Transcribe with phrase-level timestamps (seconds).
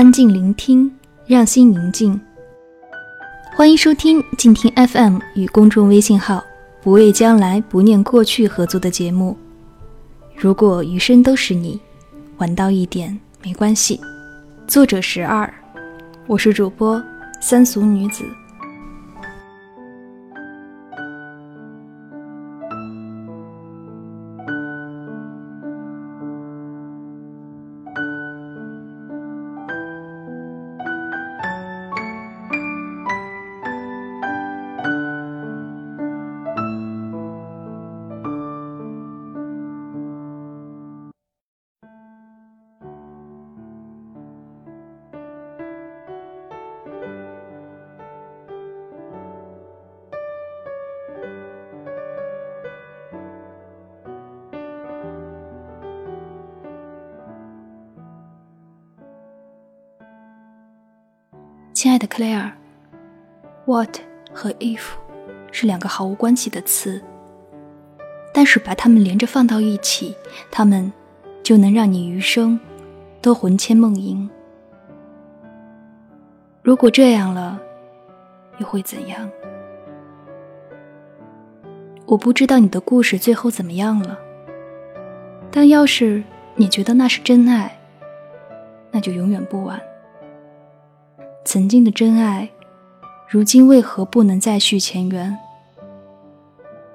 [0.00, 0.90] 安静聆听，
[1.26, 2.18] 让心宁静。
[3.54, 6.42] 欢迎收听静听 FM 与公众微信号
[6.80, 9.36] “不畏将来，不念过去”合作的节目。
[10.34, 11.78] 如果余生都是你，
[12.38, 14.00] 晚到一点没关系。
[14.66, 15.52] 作者十二，
[16.26, 16.98] 我是主播
[17.38, 18.24] 三俗女子。
[61.82, 64.00] 亲爱的 Claire，what
[64.34, 64.82] 和 if
[65.50, 67.00] 是两个毫无关系的词，
[68.34, 70.14] 但是把它们连着放到一起，
[70.50, 70.92] 它们
[71.42, 72.60] 就能让你余生
[73.22, 74.28] 都魂牵梦萦。
[76.60, 77.58] 如果这样了，
[78.58, 79.26] 又会怎样？
[82.04, 84.18] 我不知道你的故事最后怎么样了，
[85.50, 86.22] 但要是
[86.56, 87.74] 你觉得那是真爱，
[88.90, 89.80] 那就永远不晚。
[91.44, 92.48] 曾经的真爱，
[93.28, 95.36] 如今为何不能再续前缘？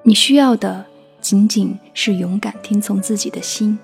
[0.04, 0.86] 你需要的
[1.20, 3.78] 仅仅是勇敢听从自己的心。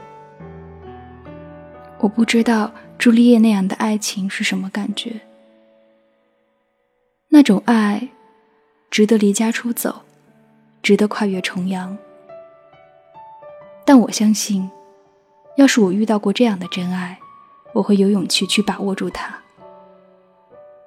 [1.99, 5.21] 我不知道朱丽叶那样的爱情是什么感觉，
[7.29, 8.09] 那种爱，
[8.89, 10.03] 值得离家出走，
[10.83, 11.97] 值得跨越重洋。
[13.83, 14.69] 但我相信，
[15.57, 17.19] 要是我遇到过这样的真爱，
[17.73, 19.41] 我会有勇气去把握住它。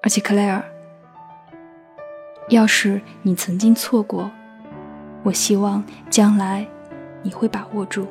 [0.04, 0.62] 而且，克莱尔，
[2.50, 4.31] 要是你曾经错过，
[5.22, 6.69] 我希望将来
[7.22, 8.06] 你会把握住。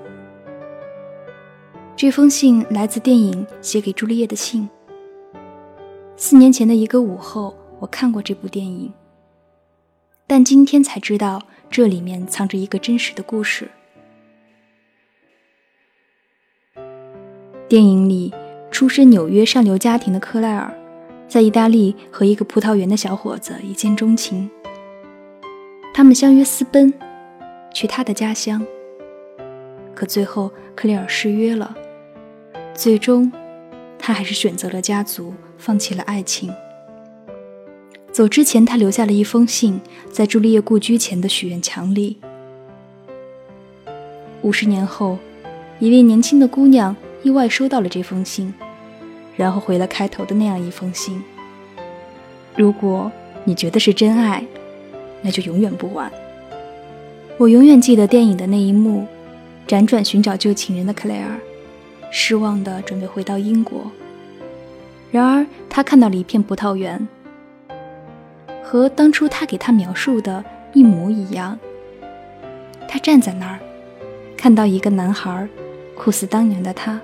[1.96, 4.68] 这封信来自电影《写给朱丽叶的信》。
[6.18, 8.92] 四年前的一个午后，我看过这部电影，
[10.26, 13.70] 但今天才知道这里面藏着一个真实的故事。
[17.70, 18.34] 电影里，
[18.72, 20.74] 出身纽约上流家庭的克莱尔。
[21.34, 24.48] 在意大利和一个葡萄园的小伙子一见钟情，
[25.92, 26.94] 他们相约私奔，
[27.74, 28.64] 去他的家乡。
[29.96, 31.76] 可最后克里尔失约了，
[32.76, 33.32] 最终
[33.98, 36.54] 他还是选择了家族，放弃了爱情。
[38.12, 42.18] 走之前，他留下了一封信，在朱丽叶故居前的许愿墙里。
[44.44, 45.18] 五十年后，
[45.80, 48.54] 一位年轻的姑娘意外收到了这封信。
[49.36, 51.22] 然后回了开头的那样一封信。
[52.56, 53.12] 如果
[53.44, 54.44] 你觉得是真爱，
[55.22, 56.12] 那就永远不晚。
[57.38, 59.08] 我永远记得电影的那一幕：
[59.68, 61.40] 辗转寻找旧情人的克莱尔，
[62.12, 63.92] 失望的准备回到英国。
[65.12, 67.08] 然而，他看到了一片葡萄园，
[68.64, 71.58] 和当初他给他描述的一模一样。
[72.88, 73.60] 他站在那儿，
[74.38, 75.48] 看到一个男孩，
[75.96, 77.02] 酷似当年的他。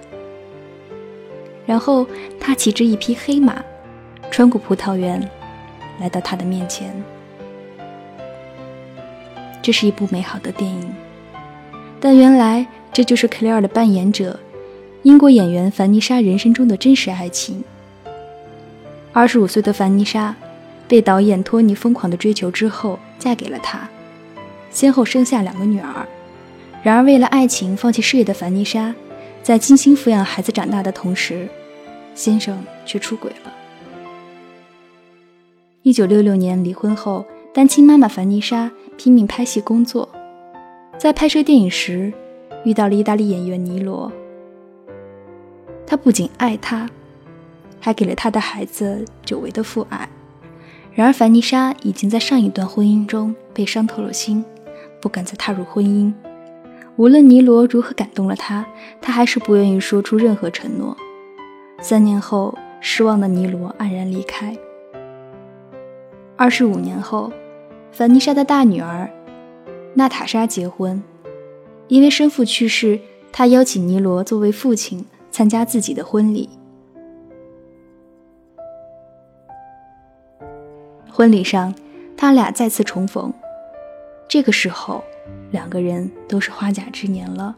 [1.70, 2.04] 然后
[2.40, 3.64] 他骑着一匹黑马，
[4.32, 5.22] 穿过葡萄园，
[6.00, 6.92] 来到他的面前。
[9.62, 10.92] 这是一部美好的电影，
[12.00, 14.40] 但原来这就是克莱尔的扮演者——
[15.04, 17.64] 英国演员凡妮莎人生中的真实爱情。
[19.14, 20.36] 二十五岁的凡妮莎
[20.88, 23.88] 被导演托尼疯狂的追求之后，嫁给了他，
[24.72, 26.08] 先后生下两个女儿。
[26.82, 28.96] 然而，为了爱情放弃事业的凡妮莎，
[29.44, 31.48] 在精心抚养孩子长大的同时，
[32.20, 33.54] 先生却出轨了。
[35.84, 40.10] 一九六六年离婚后，单亲妈妈凡妮莎拼命拍戏工作，
[40.98, 42.12] 在拍摄电影时
[42.66, 44.12] 遇到了意大利演员尼罗。
[45.88, 46.90] 他不仅爱她，
[47.80, 50.10] 还给了他的孩子久违的父爱。
[50.94, 54.44] 然而，凡妮莎已经在上一段婚姻中被伤透了心，
[55.02, 56.12] 不敢再踏入婚姻。
[56.98, 58.66] 无论尼罗如何感动了她，
[59.00, 60.98] 她还是不愿意说出任何承诺。
[61.82, 64.56] 三年后，失望的尼罗黯然离开。
[66.36, 67.32] 二十五年后，
[67.92, 69.10] 凡妮莎的大女儿
[69.94, 71.02] 娜塔莎结婚，
[71.88, 73.00] 因为生父去世，
[73.32, 76.50] 她邀请尼罗作为父亲参加自己的婚礼。
[81.10, 81.74] 婚礼上，
[82.16, 83.34] 他俩再次重逢，
[84.28, 85.02] 这个时候，
[85.52, 87.56] 两个人都是花甲之年了。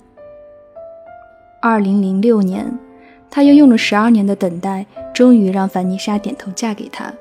[1.59, 2.71] 二零零六年。
[3.31, 7.11] 他又用了十二年的等待，终于让凡妮莎点头嫁给他。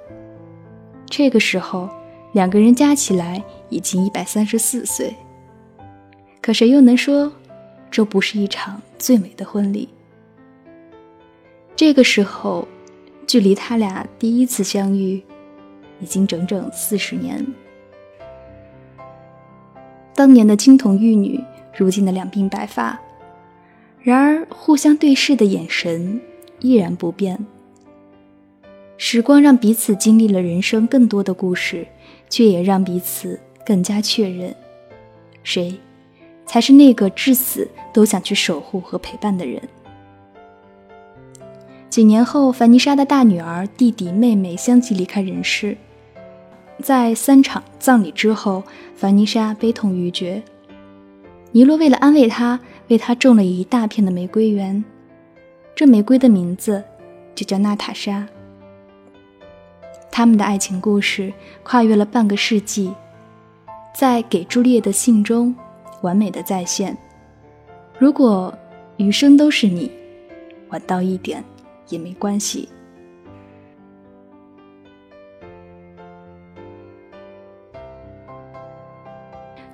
[1.06, 1.88] 这个时候，
[2.32, 5.14] 两个人加起来已经一百三十四岁。
[6.42, 7.32] 可谁又能说，
[7.90, 9.88] 这不是一场最美的婚礼？
[11.76, 12.66] 这个时候，
[13.26, 15.22] 距离他俩第一次相遇，
[16.00, 17.46] 已经整整四十年。
[20.14, 21.42] 当年的金童玉女，
[21.76, 23.00] 如今的两鬓白发，
[24.02, 26.20] 然而互相对视的眼神
[26.60, 27.38] 依然不变。
[28.96, 31.86] 时光让彼此经历了人生更多的故事，
[32.28, 34.54] 却也让彼此更加确认，
[35.42, 35.74] 谁
[36.44, 39.60] 才是那个至死都想去守护和陪伴的人。
[41.88, 45.76] 几年后，凡妮莎的大女儿、弟弟、妹妹相继离开人世。
[46.82, 48.62] 在三场葬礼之后，
[48.94, 50.42] 凡妮莎悲痛欲绝。
[51.52, 54.84] 尼罗为了安慰她，为他种了一大片的玫瑰园，
[55.76, 56.82] 这玫瑰的名字
[57.36, 58.26] 就叫娜塔莎。
[60.10, 61.32] 他们的爱情故事
[61.62, 62.92] 跨越了半个世纪，
[63.94, 65.54] 在给朱丽叶的信中
[66.02, 66.98] 完美的再现。
[67.96, 68.52] 如果
[68.96, 69.88] 余生都是你，
[70.70, 71.44] 晚到一点
[71.90, 72.68] 也没关系。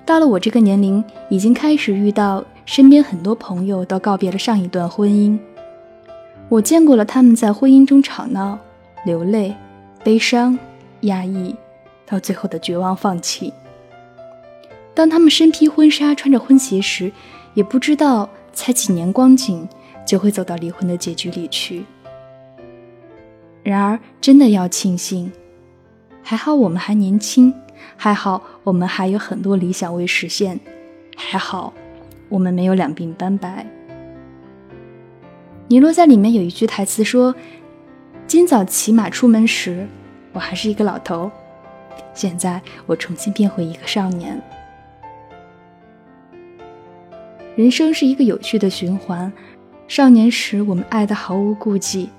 [0.05, 5.39] 到了我这个年龄，已经开始遇到身边很多朋友都告别了上一段婚姻。
[6.49, 8.59] 我见过了他们在婚姻中吵闹、
[9.03, 9.55] 流泪。
[10.03, 10.57] 悲伤、
[11.01, 11.53] 压抑，
[12.05, 13.51] 到最后的绝望放弃。
[14.93, 17.11] 当他们身披婚纱、穿着婚鞋时，
[17.55, 19.67] 也不知道才几年光景
[20.05, 21.83] 就会走到离婚的结局里去。
[23.63, 25.29] 然而，真的要庆幸，
[26.23, 27.53] 还好我们还年轻，
[27.97, 30.57] 还好我们还有很多理想未实现，
[31.17, 31.73] 还好
[32.29, 33.65] 我们没有两鬓斑白。
[35.67, 37.35] 尼罗在里面有一句台词说。
[38.27, 39.87] 今早骑马出门时，
[40.33, 41.31] 我还是一个老头，
[42.13, 44.41] 现在我重新变回一个少年。
[47.55, 49.31] 人生是一个有趣的循环，
[49.87, 52.09] 少年时我们爱的毫无顾忌，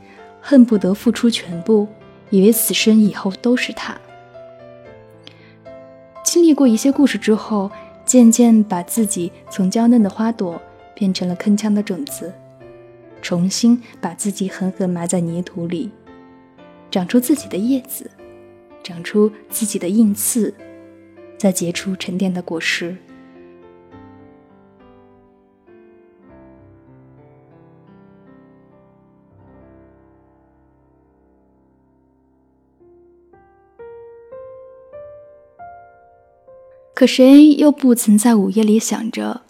[0.40, 1.87] 恨不得付出全部，
[2.31, 3.94] 以为此生以后都是他。
[6.25, 7.70] 经历过一些故事之后，
[8.08, 10.58] 渐渐把自己从娇嫩的花朵
[10.94, 12.32] 变成了铿锵的种子。
[13.20, 15.90] 重新把自己狠狠埋在泥土里，
[16.90, 18.10] 长出自己的叶子，
[18.82, 20.55] 长出自己的硬刺，
[21.37, 22.96] 再结出沉淀的果实。
[36.98, 39.42] 可谁又不曾在午夜里想着，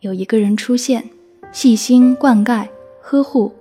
[0.00, 1.10] 有一个人出现，
[1.52, 2.68] 细心灌溉。
[3.02, 3.54] 呵护，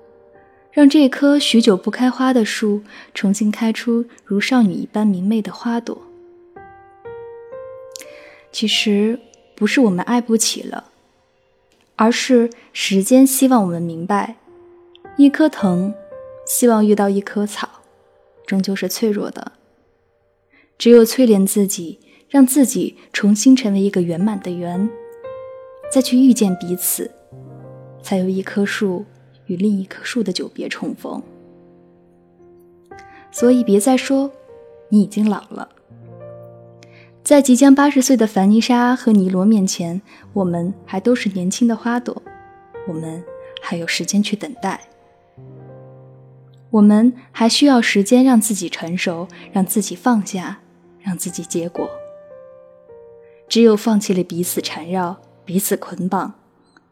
[0.72, 2.82] 让这棵许久不开花的树
[3.14, 6.02] 重新开出如少女一般明媚的花朵。
[8.54, 9.20] 其实
[9.54, 10.86] 不是我们爱不起了，
[11.98, 14.38] 而是时间希望我们明白，
[15.18, 15.94] 一棵藤
[16.48, 17.68] 希望遇到一棵草，
[18.46, 19.52] 终究是脆弱的。
[20.78, 24.90] 只有淬炼自己，让自己重新成为一个圆满的圆，
[25.92, 27.12] 再去遇见彼此，
[28.02, 29.06] 才有一棵树。
[29.48, 31.24] 与另一棵树的久别重逢，
[33.32, 34.32] 所以别再说
[34.90, 35.68] 你已经老了。
[37.24, 42.22] 在即将八十岁的凡妮莎和尼罗面前，我们还都是年轻的花朵，
[42.88, 43.24] 我们
[43.60, 44.80] 还有时间去等待，
[46.70, 50.60] 我们还需要时间让自己成熟，让自己放下，
[51.00, 51.90] 让自己结果。
[53.50, 56.36] 只有放弃了彼此缠绕、彼此捆绑，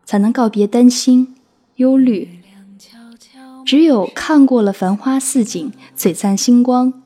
[0.03, 1.35] 才能告别担心、
[1.75, 2.41] 忧虑。
[3.63, 7.03] 只有看过了繁花似锦、璀璨星光，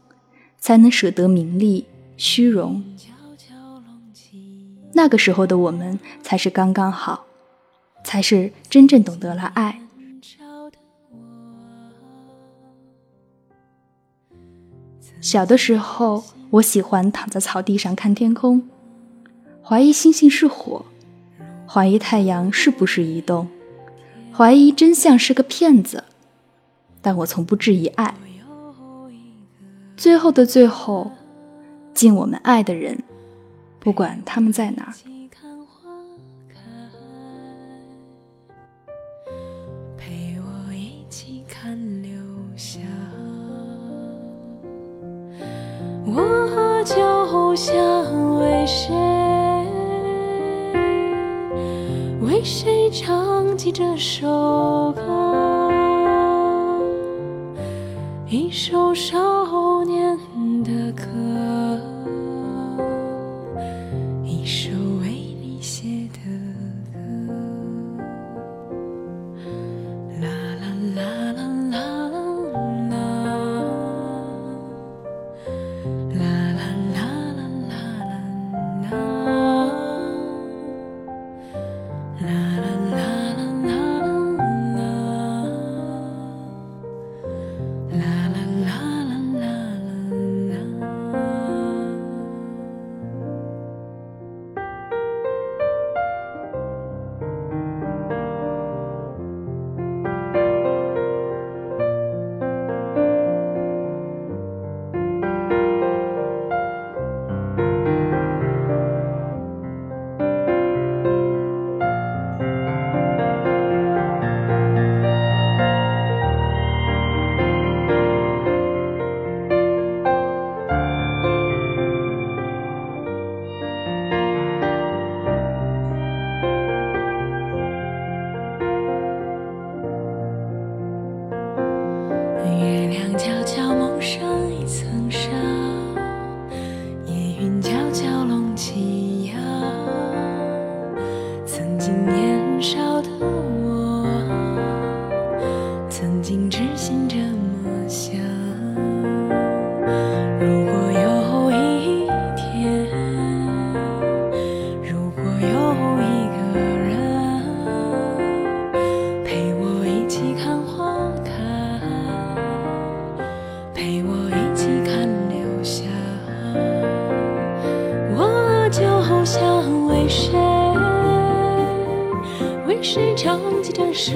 [0.60, 2.82] 才能舍得名利虚荣。
[4.94, 7.26] 那个时候的我们，才是刚刚好，
[8.04, 9.82] 才是真正懂得了爱。
[15.20, 18.70] 小的时候，我喜欢躺在草地上看天空，
[19.64, 20.86] 怀疑星星是火，
[21.68, 23.48] 怀疑太阳是不是移动，
[24.34, 26.04] 怀疑真相是个骗子。
[27.02, 28.14] 但我从不质疑爱。
[29.96, 31.12] 最后的最后，
[31.94, 33.04] 敬我们爱的人，
[33.80, 34.94] 不管他们在哪儿。
[39.98, 42.12] 陪我一起看流
[42.56, 42.80] 霞，
[46.06, 47.76] 我就想
[48.40, 48.92] 为谁，
[52.42, 55.70] 为谁唱起这首歌。
[58.28, 59.31] 一首少